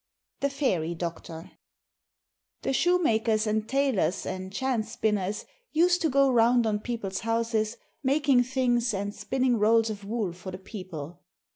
[0.39, 1.51] THE FAIRY DOCTOR
[2.63, 8.41] The shoemakers and tailors and chance spinners used to go round on people's houses, making
[8.45, 11.21] things and spinning rolls of wool for the people.